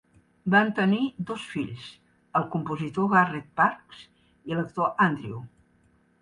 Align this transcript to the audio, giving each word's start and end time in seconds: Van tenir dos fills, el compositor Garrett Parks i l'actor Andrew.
Van 0.53 0.69
tenir 0.77 1.01
dos 1.31 1.43
fills, 1.49 1.83
el 2.39 2.47
compositor 2.55 3.11
Garrett 3.13 3.53
Parks 3.61 4.01
i 4.53 4.57
l'actor 4.59 4.91
Andrew. 5.07 5.39